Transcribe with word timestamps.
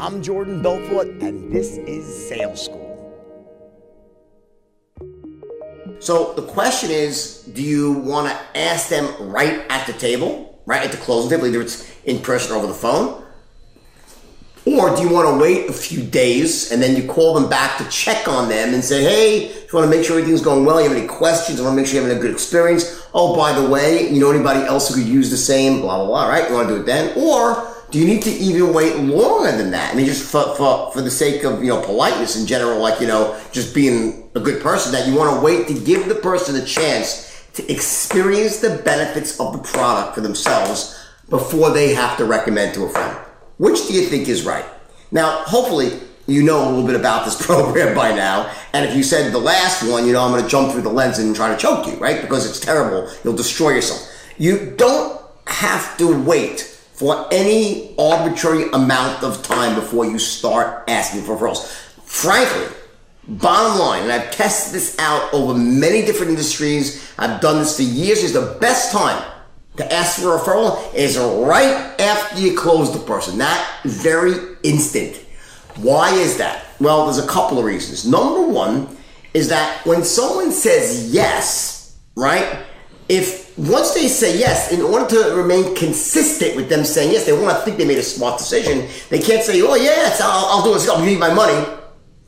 I'm 0.00 0.22
Jordan 0.22 0.62
Belfort, 0.62 1.08
and 1.20 1.50
this 1.50 1.76
is 1.76 2.28
Sales 2.28 2.66
School. 2.66 2.86
So 5.98 6.34
the 6.34 6.42
question 6.42 6.92
is, 6.92 7.42
do 7.52 7.60
you 7.60 7.94
want 7.94 8.28
to 8.28 8.58
ask 8.58 8.88
them 8.88 9.12
right 9.28 9.66
at 9.68 9.88
the 9.88 9.92
table, 9.94 10.62
right 10.66 10.84
at 10.84 10.92
the 10.92 10.98
closing 10.98 11.28
table, 11.28 11.48
either 11.48 11.60
it's 11.60 11.92
in 12.04 12.20
person 12.20 12.52
or 12.54 12.58
over 12.58 12.68
the 12.68 12.74
phone? 12.74 13.24
Or 14.66 14.94
do 14.94 15.02
you 15.02 15.08
want 15.08 15.28
to 15.28 15.42
wait 15.42 15.68
a 15.68 15.72
few 15.72 16.04
days 16.04 16.70
and 16.70 16.80
then 16.80 16.94
you 16.94 17.08
call 17.08 17.34
them 17.34 17.50
back 17.50 17.78
to 17.78 17.88
check 17.88 18.28
on 18.28 18.48
them 18.48 18.74
and 18.74 18.84
say, 18.84 19.02
hey, 19.02 19.46
if 19.46 19.72
you 19.72 19.78
want 19.80 19.90
to 19.90 19.96
make 19.96 20.06
sure 20.06 20.16
everything's 20.16 20.42
going 20.42 20.64
well, 20.64 20.80
you 20.80 20.88
have 20.88 20.96
any 20.96 21.08
questions, 21.08 21.58
I 21.58 21.64
want 21.64 21.72
to 21.72 21.76
make 21.76 21.86
sure 21.86 21.96
you're 21.96 22.04
having 22.04 22.18
a 22.18 22.22
good 22.22 22.30
experience. 22.30 23.02
Oh, 23.14 23.34
by 23.34 23.58
the 23.58 23.68
way, 23.68 24.08
you 24.12 24.20
know 24.20 24.30
anybody 24.30 24.60
else 24.60 24.88
who 24.88 25.02
could 25.02 25.10
use 25.10 25.30
the 25.30 25.36
same, 25.36 25.80
blah, 25.80 25.96
blah, 25.96 26.06
blah, 26.06 26.28
right? 26.28 26.48
You 26.48 26.54
want 26.54 26.68
to 26.68 26.74
do 26.76 26.80
it 26.82 26.86
then? 26.86 27.18
Or 27.18 27.74
do 27.90 27.98
you 27.98 28.04
need 28.04 28.22
to 28.22 28.30
even 28.30 28.74
wait 28.74 28.96
longer 28.96 29.56
than 29.56 29.70
that? 29.70 29.92
I 29.92 29.96
mean, 29.96 30.06
just 30.06 30.30
for, 30.30 30.54
for, 30.56 30.92
for 30.92 31.00
the 31.00 31.10
sake 31.10 31.44
of, 31.44 31.62
you 31.62 31.68
know, 31.68 31.80
politeness 31.80 32.38
in 32.38 32.46
general, 32.46 32.78
like, 32.80 33.00
you 33.00 33.06
know, 33.06 33.40
just 33.50 33.74
being 33.74 34.30
a 34.34 34.40
good 34.40 34.62
person, 34.62 34.92
that 34.92 35.06
you 35.06 35.14
want 35.14 35.34
to 35.34 35.40
wait 35.40 35.68
to 35.68 35.74
give 35.74 36.08
the 36.08 36.14
person 36.14 36.56
a 36.56 36.64
chance 36.64 37.46
to 37.54 37.72
experience 37.72 38.58
the 38.58 38.82
benefits 38.84 39.40
of 39.40 39.52
the 39.52 39.58
product 39.58 40.14
for 40.14 40.20
themselves 40.20 41.02
before 41.30 41.70
they 41.70 41.94
have 41.94 42.16
to 42.18 42.24
recommend 42.24 42.74
to 42.74 42.84
a 42.84 42.88
friend. 42.88 43.16
Which 43.56 43.88
do 43.88 43.94
you 43.94 44.02
think 44.02 44.28
is 44.28 44.44
right? 44.44 44.66
Now, 45.10 45.42
hopefully, 45.44 45.98
you 46.26 46.42
know 46.42 46.62
a 46.62 46.68
little 46.68 46.86
bit 46.86 46.94
about 46.94 47.24
this 47.24 47.40
program 47.46 47.94
by 47.94 48.14
now. 48.14 48.54
And 48.74 48.84
if 48.84 48.94
you 48.94 49.02
said 49.02 49.32
the 49.32 49.38
last 49.38 49.82
one, 49.90 50.06
you 50.06 50.12
know, 50.12 50.22
I'm 50.22 50.30
going 50.30 50.42
to 50.42 50.48
jump 50.48 50.72
through 50.72 50.82
the 50.82 50.90
lens 50.90 51.18
and 51.18 51.34
try 51.34 51.48
to 51.48 51.56
choke 51.56 51.86
you, 51.86 51.94
right? 51.94 52.20
Because 52.20 52.48
it's 52.48 52.60
terrible. 52.60 53.10
You'll 53.24 53.36
destroy 53.36 53.70
yourself. 53.70 54.06
You 54.36 54.74
don't 54.76 55.20
have 55.46 55.96
to 55.96 56.22
wait 56.22 56.77
for 56.98 57.28
any 57.30 57.94
arbitrary 57.96 58.68
amount 58.72 59.22
of 59.22 59.40
time 59.44 59.76
before 59.76 60.04
you 60.04 60.18
start 60.18 60.82
asking 60.88 61.22
for 61.22 61.36
referrals. 61.36 61.68
Frankly, 62.02 62.66
bottom 63.28 63.78
line, 63.78 64.02
and 64.02 64.10
I've 64.10 64.32
tested 64.32 64.74
this 64.74 64.98
out 64.98 65.32
over 65.32 65.56
many 65.56 66.04
different 66.04 66.30
industries, 66.30 67.08
I've 67.16 67.40
done 67.40 67.60
this 67.60 67.76
for 67.76 67.84
years, 67.84 68.24
is 68.24 68.32
the 68.32 68.58
best 68.60 68.90
time 68.90 69.22
to 69.76 69.92
ask 69.92 70.20
for 70.20 70.34
a 70.34 70.40
referral 70.40 70.92
is 70.92 71.16
right 71.16 71.94
after 72.00 72.40
you 72.40 72.58
close 72.58 72.92
the 72.92 72.98
person, 72.98 73.38
that 73.38 73.80
very 73.84 74.56
instant. 74.64 75.24
Why 75.76 76.12
is 76.14 76.36
that? 76.38 76.64
Well, 76.80 77.04
there's 77.04 77.24
a 77.24 77.28
couple 77.28 77.60
of 77.60 77.64
reasons. 77.64 78.04
Number 78.10 78.42
one 78.42 78.88
is 79.34 79.50
that 79.50 79.86
when 79.86 80.02
someone 80.02 80.50
says 80.50 81.14
yes, 81.14 81.96
right? 82.16 82.64
If 83.08 83.47
once 83.58 83.92
they 83.92 84.06
say 84.06 84.38
yes, 84.38 84.70
in 84.72 84.80
order 84.80 85.06
to 85.08 85.34
remain 85.34 85.74
consistent 85.74 86.54
with 86.54 86.68
them 86.68 86.84
saying 86.84 87.12
yes, 87.12 87.26
they 87.26 87.32
want 87.32 87.56
to 87.58 87.64
think 87.64 87.76
they 87.76 87.84
made 87.84 87.98
a 87.98 88.02
smart 88.02 88.38
decision. 88.38 88.88
They 89.10 89.18
can't 89.18 89.42
say, 89.42 89.60
"Oh 89.62 89.74
yes, 89.74 90.20
I'll, 90.20 90.46
I'll 90.46 90.64
do 90.64 90.74
it. 90.76 90.88
I'll 90.88 91.00
give 91.00 91.10
you 91.10 91.18
my 91.18 91.34
money," 91.34 91.66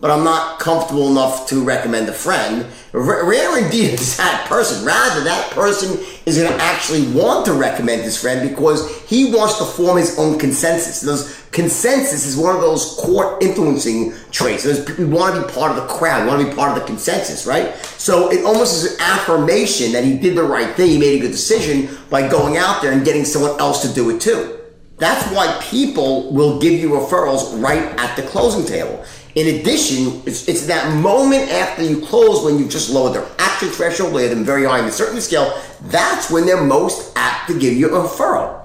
but 0.00 0.10
I'm 0.10 0.24
not 0.24 0.58
comfortable 0.58 1.10
enough 1.10 1.46
to 1.48 1.62
recommend 1.62 2.08
a 2.08 2.12
friend. 2.12 2.66
Rare 2.92 3.58
indeed 3.64 3.94
is 3.94 4.16
that 4.16 4.46
person. 4.48 4.84
Rather, 4.84 5.22
that 5.24 5.50
person 5.50 6.02
is 6.24 6.38
going 6.38 6.50
to 6.50 6.62
actually 6.62 7.06
want 7.12 7.44
to 7.46 7.52
recommend 7.52 8.02
his 8.02 8.20
friend 8.20 8.48
because 8.48 8.98
he 9.02 9.34
wants 9.34 9.58
to 9.58 9.64
form 9.64 9.98
his 9.98 10.18
own 10.18 10.38
consensus. 10.38 11.02
Those 11.02 11.44
consensus 11.52 12.24
is 12.26 12.36
one 12.36 12.54
of 12.54 12.62
those 12.62 12.96
core 12.98 13.38
influencing 13.42 14.14
traits. 14.30 14.64
we 14.64 15.04
want 15.04 15.34
to 15.34 15.46
be 15.46 15.52
part 15.52 15.70
of 15.70 15.76
the 15.76 15.92
crowd. 15.92 16.26
Want 16.26 16.40
to 16.40 16.48
be 16.48 16.54
part 16.54 16.76
of 16.76 16.80
the 16.80 16.86
consensus, 16.86 17.46
right? 17.46 17.76
So 17.98 18.32
it 18.32 18.44
almost 18.44 18.82
is 18.82 18.94
an 18.94 19.00
affirmation 19.00 19.92
that 19.92 20.04
he 20.04 20.16
did 20.16 20.34
the 20.34 20.44
right 20.44 20.74
thing. 20.76 20.88
He 20.88 20.98
made 20.98 21.18
a 21.18 21.20
good 21.20 21.32
decision 21.32 21.98
by 22.08 22.26
going 22.26 22.56
out 22.56 22.80
there 22.80 22.92
and 22.92 23.04
getting 23.04 23.26
someone 23.26 23.60
else 23.60 23.82
to 23.86 23.94
do 23.94 24.08
it 24.08 24.20
too. 24.20 24.56
That's 25.00 25.34
why 25.34 25.58
people 25.62 26.30
will 26.30 26.60
give 26.60 26.74
you 26.78 26.90
referrals 26.90 27.60
right 27.62 27.82
at 27.98 28.16
the 28.16 28.22
closing 28.22 28.66
table. 28.66 29.02
In 29.34 29.60
addition, 29.60 30.22
it's, 30.26 30.48
it's 30.48 30.66
that 30.66 30.92
moment 30.96 31.50
after 31.50 31.84
you 31.84 32.00
close 32.00 32.44
when 32.44 32.58
you 32.58 32.66
just 32.68 32.90
lowered 32.90 33.14
their 33.14 33.26
action 33.38 33.68
threshold, 33.68 34.12
laid 34.12 34.28
them 34.28 34.44
very 34.44 34.64
high 34.64 34.80
in 34.80 34.86
the 34.86 34.92
certain 34.92 35.20
scale, 35.20 35.60
that's 35.82 36.30
when 36.30 36.46
they're 36.46 36.62
most 36.62 37.12
apt 37.16 37.48
to 37.48 37.58
give 37.58 37.74
you 37.74 37.94
a 37.94 38.08
referral. 38.08 38.64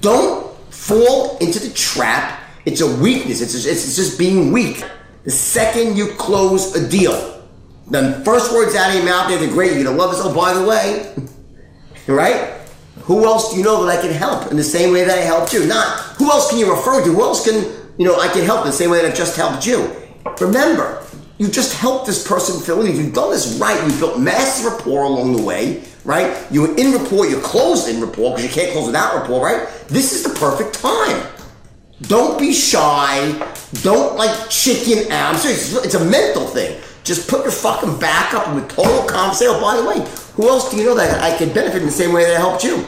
Don't 0.00 0.56
fall 0.70 1.38
into 1.38 1.60
the 1.60 1.72
trap. 1.74 2.40
It's 2.64 2.80
a 2.80 2.96
weakness. 2.96 3.40
It's 3.40 3.52
just, 3.52 3.66
it's 3.66 3.96
just 3.96 4.18
being 4.18 4.52
weak. 4.52 4.84
The 5.24 5.30
second 5.30 5.96
you 5.96 6.08
close 6.14 6.74
a 6.74 6.88
deal, 6.88 7.44
the 7.88 8.22
first 8.24 8.52
words 8.52 8.74
out 8.74 8.90
of 8.90 8.96
your 8.96 9.04
mouth, 9.04 9.28
they're 9.28 9.48
great. 9.48 9.74
You're 9.74 9.84
gonna 9.84 9.96
love 9.96 10.12
this. 10.12 10.20
Oh, 10.22 10.34
by 10.34 10.54
the 10.54 10.66
way, 10.66 11.14
right? 12.06 12.56
Who 13.02 13.24
else 13.24 13.50
do 13.50 13.58
you 13.58 13.64
know 13.64 13.84
that 13.84 13.98
I 13.98 14.00
can 14.00 14.12
help 14.12 14.50
in 14.50 14.56
the 14.56 14.64
same 14.64 14.92
way 14.92 15.04
that 15.04 15.18
I 15.18 15.22
helped 15.22 15.52
you? 15.52 15.66
Not 15.66 15.98
who 16.16 16.30
else 16.30 16.48
can 16.50 16.58
you 16.58 16.70
refer 16.70 17.04
to? 17.04 17.12
Who 17.12 17.22
else 17.22 17.44
can 17.44 17.54
you 17.98 18.06
know 18.06 18.18
I 18.18 18.28
can 18.28 18.44
help 18.44 18.60
in 18.60 18.66
the 18.66 18.72
same 18.72 18.90
way 18.90 19.02
that 19.02 19.10
I've 19.10 19.16
just 19.16 19.36
helped 19.36 19.66
you? 19.66 19.99
Remember, 20.40 21.04
you 21.38 21.48
just 21.48 21.74
helped 21.74 22.06
this 22.06 22.26
person 22.26 22.60
fill 22.60 22.82
in. 22.82 22.88
If 22.88 22.96
you've 22.96 23.14
done 23.14 23.30
this 23.30 23.58
right, 23.58 23.82
you 23.86 23.98
built 23.98 24.20
massive 24.20 24.72
rapport 24.72 25.04
along 25.04 25.36
the 25.36 25.42
way, 25.42 25.82
right? 26.04 26.36
You 26.50 26.62
were 26.62 26.76
in 26.76 26.92
rapport, 26.92 27.26
you 27.26 27.40
closed 27.40 27.88
in 27.88 28.00
rapport 28.00 28.36
because 28.36 28.44
you 28.44 28.50
can't 28.50 28.72
close 28.72 28.86
without 28.86 29.14
rapport, 29.14 29.44
right? 29.44 29.68
This 29.88 30.12
is 30.12 30.22
the 30.22 30.38
perfect 30.38 30.74
time. 30.74 31.26
Don't 32.02 32.38
be 32.38 32.52
shy. 32.52 33.32
Don't 33.82 34.16
like 34.16 34.48
chicken 34.48 35.10
out. 35.12 35.34
I'm. 35.34 35.40
It's 35.46 35.94
a 35.94 36.04
mental 36.04 36.46
thing. 36.46 36.80
Just 37.04 37.28
put 37.28 37.42
your 37.42 37.52
fucking 37.52 37.98
back 37.98 38.34
up 38.34 38.46
and 38.46 38.56
with 38.56 38.68
total 38.68 39.04
calm. 39.06 39.34
Say, 39.34 39.46
oh, 39.48 39.60
by 39.60 39.76
the 39.76 39.86
way, 39.86 40.06
who 40.34 40.48
else 40.48 40.70
do 40.70 40.76
you 40.76 40.84
know 40.84 40.94
that 40.94 41.22
I 41.22 41.36
could 41.36 41.54
benefit 41.54 41.80
in 41.80 41.86
the 41.86 41.92
same 41.92 42.12
way 42.12 42.24
that 42.24 42.36
I 42.36 42.38
helped 42.38 42.64
you? 42.64 42.86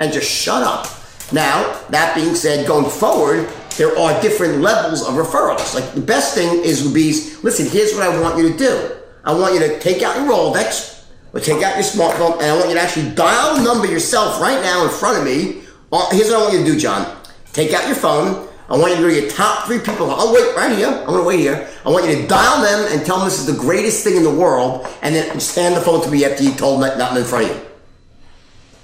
And 0.00 0.12
just 0.12 0.30
shut 0.30 0.62
up. 0.62 0.86
Now, 1.32 1.80
that 1.90 2.14
being 2.14 2.34
said, 2.34 2.66
going 2.66 2.90
forward, 2.90 3.48
there 3.76 3.96
are 3.98 4.20
different 4.20 4.60
levels 4.60 5.02
of 5.02 5.14
referrals. 5.14 5.74
Like 5.74 5.94
the 5.94 6.00
best 6.00 6.34
thing 6.34 6.62
is 6.64 6.84
would 6.84 6.94
be, 6.94 7.12
listen, 7.42 7.66
here's 7.66 7.92
what 7.94 8.02
I 8.02 8.20
want 8.20 8.38
you 8.38 8.52
to 8.52 8.56
do. 8.56 8.96
I 9.24 9.32
want 9.34 9.54
you 9.54 9.60
to 9.60 9.80
take 9.80 10.02
out 10.02 10.16
your 10.16 10.26
Rolodex 10.26 11.04
or 11.32 11.40
take 11.40 11.62
out 11.62 11.74
your 11.74 11.84
smartphone 11.84 12.34
and 12.34 12.42
I 12.42 12.56
want 12.56 12.68
you 12.68 12.74
to 12.74 12.80
actually 12.80 13.10
dial 13.14 13.56
the 13.56 13.62
number 13.62 13.86
yourself 13.86 14.40
right 14.40 14.60
now 14.62 14.84
in 14.84 14.90
front 14.90 15.18
of 15.18 15.24
me. 15.24 15.62
Uh, 15.90 16.08
here's 16.10 16.28
what 16.28 16.38
I 16.38 16.42
want 16.42 16.52
you 16.54 16.58
to 16.60 16.72
do, 16.72 16.78
John. 16.78 17.16
Take 17.52 17.72
out 17.72 17.86
your 17.86 17.96
phone. 17.96 18.48
I 18.68 18.76
want 18.78 18.90
you 18.90 18.96
to 18.96 19.02
go 19.02 19.08
to 19.08 19.20
your 19.20 19.30
top 19.30 19.66
three 19.66 19.78
people. 19.78 20.10
I'll 20.10 20.32
wait 20.32 20.56
right 20.56 20.76
here. 20.76 20.88
I'm 20.88 21.14
to 21.14 21.22
wait 21.22 21.40
here. 21.40 21.68
I 21.84 21.90
want 21.90 22.08
you 22.08 22.16
to 22.16 22.26
dial 22.26 22.62
them 22.62 22.92
and 22.92 23.04
tell 23.04 23.18
them 23.18 23.26
this 23.26 23.38
is 23.38 23.46
the 23.46 23.60
greatest 23.60 24.04
thing 24.04 24.16
in 24.16 24.22
the 24.22 24.34
world 24.34 24.86
and 25.02 25.14
then 25.14 25.38
stand 25.40 25.76
the 25.76 25.80
phone 25.80 26.02
to 26.02 26.10
me 26.10 26.24
after 26.24 26.42
you 26.42 26.54
told 26.54 26.82
them 26.82 26.98
nothing 26.98 27.18
in 27.18 27.24
front 27.24 27.50
of 27.50 27.56
you. 27.56 27.62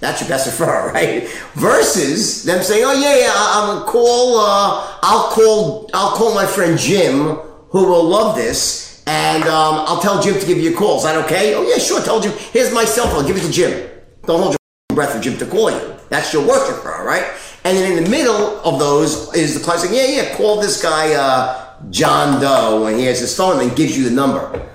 That's 0.01 0.21
your 0.21 0.29
best 0.29 0.49
referral, 0.49 0.93
right? 0.95 1.29
Versus 1.55 2.43
them 2.45 2.63
saying, 2.63 2.85
"Oh 2.85 2.93
yeah, 2.93 3.19
yeah, 3.19 3.33
I'm 3.35 3.79
gonna 3.79 3.87
call. 3.87 4.39
Uh, 4.41 4.99
I'll 5.03 5.31
call. 5.31 5.91
I'll 5.95 6.17
call 6.17 6.35
my 6.35 6.47
friend 6.47 6.79
Jim, 6.79 7.37
who 7.69 7.85
will 7.85 8.05
love 8.05 8.35
this, 8.35 9.03
and 9.07 9.45
um, 9.45 9.85
I'll 9.87 10.01
tell 10.01 10.23
Jim 10.23 10.39
to 10.41 10.47
give 10.47 10.59
you 10.59 10.75
a 10.75 10.77
call. 10.77 10.97
Is 10.99 11.05
that 11.05 11.23
okay? 11.27 11.55
Oh 11.55 11.63
yeah, 11.63 11.79
sure. 11.79 12.03
Tell 12.03 12.21
Jim. 12.21 12.33
Here's 12.53 12.73
my 12.73 12.85
cell 12.85 13.09
phone. 13.09 13.27
Give 13.27 13.37
it 13.37 13.43
to 13.43 13.53
Jim. 13.53 13.89
Don't 14.25 14.41
hold 14.41 14.53
your 14.53 14.97
breath 14.97 15.13
for 15.13 15.21
Jim 15.21 15.37
to 15.39 15.47
call 15.47 15.71
you. 15.71 15.95
That's 16.09 16.33
your 16.33 16.47
worst 16.47 16.71
referral, 16.73 17.05
right? 17.05 17.25
And 17.65 17.77
then 17.77 17.97
in 17.97 18.05
the 18.05 18.11
middle 18.11 18.59
of 18.61 18.79
those 18.79 19.35
is 19.35 19.55
the 19.55 19.61
client 19.61 19.83
saying, 19.83 19.95
"Yeah, 19.95 20.23
yeah, 20.23 20.37
call 20.37 20.61
this 20.61 20.83
guy 20.83 21.13
uh, 21.13 21.77
John 21.91 22.41
Doe, 22.41 22.87
and 22.87 22.99
he 22.99 23.05
has 23.05 23.21
his 23.21 23.37
phone, 23.37 23.61
and 23.61 23.77
gives 23.77 23.97
you 23.97 24.09
the 24.09 24.15
number." 24.15 24.67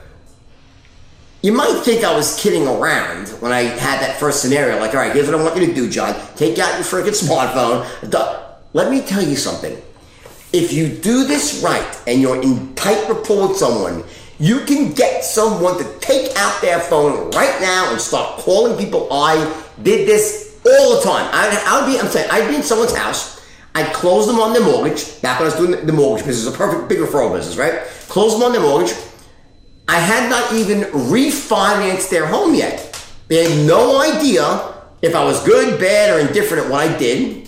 You 1.45 1.53
might 1.53 1.83
think 1.83 2.03
I 2.03 2.11
was 2.15 2.41
kidding 2.41 2.67
around 2.67 3.27
when 3.39 3.51
I 3.51 3.61
had 3.61 4.01
that 4.01 4.19
first 4.19 4.41
scenario. 4.41 4.79
Like, 4.79 4.95
all 4.95 5.01
right, 5.01 5.13
here's 5.13 5.27
what 5.27 5.39
I 5.39 5.43
want 5.43 5.55
you 5.55 5.67
to 5.67 5.75
do, 5.75 5.87
John. 5.87 6.15
Take 6.35 6.57
out 6.57 6.73
your 6.73 6.83
freaking 6.83 7.13
smartphone. 7.13 7.85
Let 8.73 8.89
me 8.89 9.01
tell 9.01 9.21
you 9.21 9.35
something. 9.35 9.79
If 10.51 10.73
you 10.73 10.87
do 10.87 11.23
this 11.23 11.61
right 11.61 12.01
and 12.07 12.19
you're 12.19 12.41
in 12.41 12.73
tight 12.73 13.07
rapport 13.07 13.49
with 13.49 13.57
someone, 13.57 14.03
you 14.39 14.61
can 14.61 14.93
get 14.93 15.23
someone 15.23 15.77
to 15.77 15.99
take 15.99 16.35
out 16.35 16.63
their 16.63 16.79
phone 16.79 17.29
right 17.29 17.61
now 17.61 17.91
and 17.91 18.01
start 18.01 18.39
calling 18.39 18.75
people. 18.75 19.07
I 19.13 19.35
did 19.83 20.07
this 20.07 20.59
all 20.65 20.95
the 20.95 21.03
time. 21.03 21.29
I, 21.31 21.79
would 21.79 21.93
be, 21.93 21.99
I'm 21.99 22.07
saying, 22.07 22.27
I'd 22.31 22.49
be 22.49 22.55
in 22.55 22.63
someone's 22.63 22.97
house. 22.97 23.45
I'd 23.75 23.93
close 23.93 24.25
them 24.25 24.39
on 24.39 24.53
their 24.53 24.63
mortgage. 24.63 25.21
Back 25.21 25.39
when 25.39 25.51
I 25.51 25.55
was 25.55 25.63
doing 25.63 25.85
the 25.85 25.93
mortgage 25.93 26.25
business, 26.25 26.51
a 26.51 26.57
perfect 26.57 26.89
big 26.89 26.97
referral 26.97 27.31
business, 27.31 27.55
right? 27.55 27.83
Close 28.07 28.33
them 28.33 28.41
on 28.41 28.51
their 28.51 28.61
mortgage 28.61 28.95
I 29.87 29.99
had 29.99 30.29
not 30.29 30.53
even 30.53 30.81
refinanced 30.91 32.09
their 32.09 32.25
home 32.25 32.55
yet. 32.55 32.91
They 33.27 33.49
had 33.49 33.67
no 33.67 34.01
idea 34.01 34.73
if 35.01 35.15
I 35.15 35.23
was 35.23 35.43
good, 35.45 35.79
bad, 35.79 36.15
or 36.15 36.27
indifferent 36.27 36.65
at 36.65 36.71
what 36.71 36.81
I 36.81 36.97
did, 36.97 37.47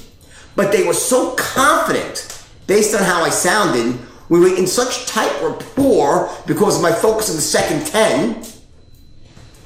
but 0.56 0.72
they 0.72 0.86
were 0.86 0.94
so 0.94 1.36
confident 1.36 2.46
based 2.68 2.96
on 2.96 3.02
how 3.02 3.24
I 3.24 3.30
sounded. 3.30 4.00
We 4.30 4.40
were 4.40 4.56
in 4.56 4.68
such 4.68 5.08
tight 5.08 5.32
rapport 5.42 6.30
because 6.46 6.76
of 6.76 6.82
my 6.82 6.92
focus 6.92 7.30
on 7.30 7.36
the 7.36 7.42
second 7.42 7.88
10 7.88 8.44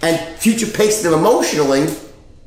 and 0.04 0.38
future 0.38 0.68
pacing 0.68 1.10
them 1.10 1.20
emotionally 1.20 1.88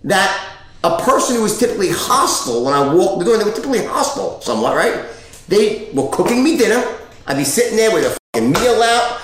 that 0.04 0.56
a 0.84 1.00
person 1.00 1.36
who 1.36 1.42
was 1.42 1.58
typically 1.58 1.88
hostile 1.90 2.64
when 2.64 2.74
I 2.74 2.92
walked 2.92 3.18
the 3.18 3.24
door, 3.24 3.38
they 3.38 3.44
were 3.44 3.52
typically 3.52 3.84
hostile 3.84 4.40
somewhat, 4.42 4.76
right? 4.76 5.06
They 5.48 5.90
were 5.92 6.08
cooking 6.10 6.44
me 6.44 6.56
dinner. 6.56 6.84
I'd 7.26 7.36
be 7.36 7.44
sitting 7.44 7.76
there 7.76 7.92
with 7.92 8.18
a 8.34 8.40
meal 8.40 8.82
out, 8.82 9.20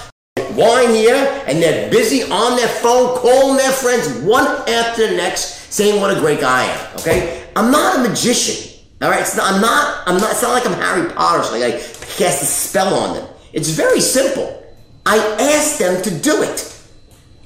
wine 0.61 0.91
here, 0.95 1.43
and 1.47 1.63
they're 1.63 1.91
busy 1.91 2.23
on 2.25 2.57
their 2.57 2.69
phone 2.69 3.17
calling 3.19 3.57
their 3.57 3.73
friends 3.73 4.09
one 4.23 4.47
after 4.69 5.09
the 5.09 5.17
next, 5.17 5.73
saying 5.73 6.01
what 6.01 6.17
a 6.17 6.21
great 6.21 6.41
guy 6.41 6.65
I 6.65 6.67
am. 6.67 6.97
Okay, 6.99 7.45
I'm 7.57 7.71
not 7.71 7.99
a 7.99 8.09
magician. 8.09 8.69
All 9.03 9.11
right, 9.11 9.27
not, 9.37 9.55
I'm 9.55 9.61
not. 9.61 10.03
I'm 10.07 10.17
not. 10.19 10.33
It's 10.33 10.43
not 10.43 10.53
like 10.53 10.67
I'm 10.67 10.75
Harry 10.75 11.11
Potter 11.11 11.41
or 11.41 11.45
something. 11.45 11.63
I 11.63 11.71
cast 12.19 12.43
a 12.43 12.47
spell 12.47 12.95
on 12.95 13.17
them. 13.17 13.29
It's 13.53 13.71
very 13.71 14.01
simple. 14.01 14.63
I 15.07 15.17
ask 15.41 15.79
them 15.79 16.03
to 16.03 16.11
do 16.11 16.43
it 16.43 16.67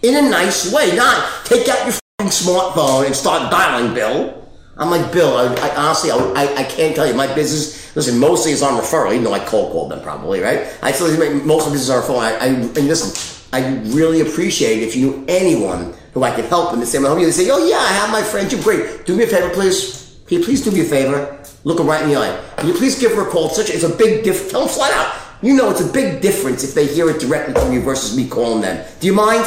in 0.02 0.16
a 0.16 0.28
nice 0.28 0.72
way, 0.72 0.94
not 0.96 1.46
take 1.46 1.68
out 1.68 1.86
your 1.86 1.94
smartphone 2.28 3.06
and 3.06 3.14
start 3.14 3.50
dialing 3.50 3.94
Bill. 3.94 4.43
I'm 4.76 4.90
like, 4.90 5.12
Bill, 5.12 5.36
I, 5.36 5.54
I 5.54 5.76
honestly, 5.76 6.10
I, 6.10 6.52
I, 6.56 6.64
can't 6.64 6.96
tell 6.96 7.06
you. 7.06 7.14
My 7.14 7.32
business, 7.32 7.94
listen, 7.94 8.18
mostly 8.18 8.50
is 8.50 8.60
on 8.60 8.80
referral, 8.80 9.12
even 9.12 9.22
though 9.22 9.32
I 9.32 9.38
cold 9.38 9.70
called 9.70 9.92
them 9.92 10.02
probably, 10.02 10.40
right? 10.40 10.66
I 10.82 10.90
you, 10.90 11.42
most 11.44 11.66
of 11.66 11.72
the 11.72 11.78
business 11.78 11.90
on 11.90 12.02
referral. 12.02 12.18
I, 12.18 12.32
I, 12.32 12.46
and 12.46 12.74
listen, 12.74 13.34
I 13.52 13.76
really 13.94 14.20
appreciate 14.20 14.82
if 14.82 14.96
you 14.96 15.10
knew 15.10 15.24
anyone 15.28 15.94
who 16.12 16.24
I 16.24 16.34
could 16.34 16.46
help 16.46 16.72
in 16.74 16.80
the 16.80 16.86
same 16.86 17.04
way. 17.04 17.24
They 17.24 17.30
say, 17.30 17.50
oh 17.50 17.64
yeah, 17.64 17.78
I 17.78 17.92
have 17.92 18.10
my 18.10 18.22
friend, 18.22 18.50
you're 18.50 18.62
great. 18.62 19.06
Do 19.06 19.16
me 19.16 19.24
a 19.24 19.26
favor, 19.28 19.50
please. 19.50 20.18
Can 20.26 20.38
you 20.38 20.44
please 20.44 20.64
do 20.64 20.72
me 20.72 20.80
a 20.80 20.84
favor? 20.84 21.40
Look 21.62 21.78
her 21.78 21.84
right 21.84 22.02
in 22.02 22.08
the 22.08 22.16
eye. 22.16 22.44
Can 22.56 22.66
you 22.66 22.74
please 22.74 22.98
give 22.98 23.12
her 23.12 23.28
a 23.28 23.30
call? 23.30 23.46
It's 23.46 23.56
such 23.56 23.70
it's 23.70 23.84
a 23.84 23.94
big 23.94 24.24
diff. 24.24 24.50
Tell 24.50 24.60
them 24.60 24.68
flat 24.68 24.92
out. 24.92 25.20
You 25.40 25.54
know 25.54 25.70
it's 25.70 25.82
a 25.82 25.92
big 25.92 26.20
difference 26.20 26.64
if 26.64 26.74
they 26.74 26.86
hear 26.86 27.08
it 27.10 27.20
directly 27.20 27.54
from 27.54 27.72
you 27.72 27.80
versus 27.80 28.16
me 28.16 28.26
calling 28.28 28.60
them. 28.62 28.84
Do 28.98 29.06
you 29.06 29.12
mind? 29.12 29.44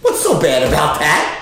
What's 0.00 0.22
so 0.22 0.40
bad 0.40 0.62
about 0.62 0.98
that? 1.00 1.37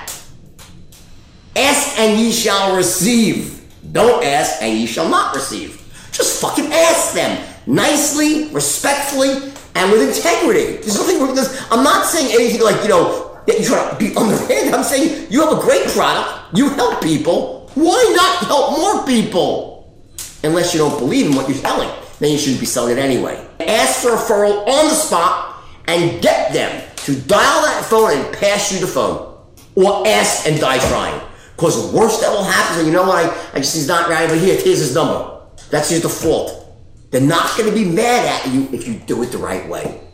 Ask 1.57 1.99
and 1.99 2.21
ye 2.21 2.31
shall 2.33 2.77
receive. 2.77 3.65
Don't 3.93 4.23
ask 4.23 4.63
and 4.63 4.79
ye 4.79 4.87
shall 4.87 5.09
not 5.09 5.35
receive. 5.35 5.83
Just 6.13 6.41
fucking 6.41 6.67
ask 6.67 7.15
them 7.15 7.43
nicely, 7.67 8.49
respectfully, 8.53 9.53
and 9.75 9.91
with 9.91 10.17
integrity. 10.17 10.77
There's 10.77 10.97
nothing 10.97 11.19
wrong 11.19 11.29
with 11.29 11.37
this. 11.37 11.67
I'm 11.71 11.83
not 11.83 12.07
saying 12.07 12.31
anything 12.35 12.63
like, 12.63 12.83
you 12.83 12.89
know, 12.89 13.41
that 13.47 13.61
you're 13.61 13.91
to 13.91 13.97
be 13.97 14.15
underhand. 14.17 14.75
I'm 14.75 14.85
saying 14.85 15.29
you 15.31 15.41
have 15.41 15.59
a 15.59 15.61
great 15.61 15.87
product, 15.89 16.55
you 16.55 16.69
help 16.71 17.03
people. 17.03 17.71
Why 17.75 18.15
not 18.17 18.47
help 18.49 18.79
more 18.79 19.07
people? 19.07 19.95
Unless 20.43 20.75
you 20.75 20.81
don't 20.81 20.99
believe 20.99 21.27
in 21.27 21.37
what 21.37 21.49
you're 21.49 21.59
selling, 21.59 21.91
then 22.21 22.33
you 22.33 22.39
shouldn't 22.39 22.61
be 22.61 22.67
selling 22.67 22.99
it 22.99 23.01
anyway. 23.01 23.47
Ask 23.61 24.03
for 24.03 24.15
a 24.15 24.17
referral 24.17 24.67
on 24.67 24.89
the 24.89 24.95
spot 24.95 25.63
and 25.87 26.21
get 26.23 26.53
them 26.53 26.83
to 26.97 27.15
dial 27.15 27.63
that 27.63 27.85
phone 27.89 28.13
and 28.13 28.35
pass 28.35 28.73
you 28.73 28.81
the 28.81 28.87
phone. 28.87 29.35
Or 29.75 30.07
ask 30.07 30.47
and 30.47 30.59
die 30.59 30.79
trying. 30.89 31.21
Because 31.57 31.91
the 31.91 31.97
worst 31.97 32.21
that 32.21 32.31
will 32.31 32.45
happen, 32.45 32.79
and 32.81 32.87
you 32.87 32.93
know 32.93 33.05
what, 33.05 33.25
I, 33.25 33.51
I 33.55 33.59
just, 33.59 33.75
he's 33.75 33.89
not 33.89 34.11
right, 34.11 34.29
but 34.29 34.39
here, 34.39 34.55
here's 34.61 34.79
his 34.79 34.95
number. 34.95 35.41
That's 35.71 35.91
your 35.91 36.01
default. 36.01 36.63
They're 37.11 37.21
not 37.21 37.57
going 37.57 37.71
to 37.71 37.75
be 37.75 37.85
mad 37.85 38.27
at 38.27 38.53
you 38.53 38.69
if 38.73 38.87
you 38.87 38.95
do 38.95 39.23
it 39.23 39.33
the 39.33 39.39
right 39.39 39.67
way. 39.69 40.06